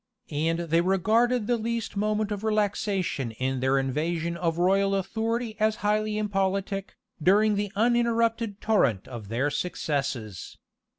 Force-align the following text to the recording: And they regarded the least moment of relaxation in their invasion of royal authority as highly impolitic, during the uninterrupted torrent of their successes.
And 0.31 0.57
they 0.61 0.81
regarded 0.81 1.45
the 1.45 1.57
least 1.57 1.95
moment 1.95 2.31
of 2.31 2.43
relaxation 2.43 3.29
in 3.33 3.59
their 3.59 3.77
invasion 3.77 4.35
of 4.35 4.57
royal 4.57 4.95
authority 4.95 5.55
as 5.59 5.75
highly 5.85 6.17
impolitic, 6.17 6.95
during 7.21 7.53
the 7.53 7.71
uninterrupted 7.75 8.61
torrent 8.61 9.07
of 9.07 9.27
their 9.27 9.51
successes. 9.51 10.57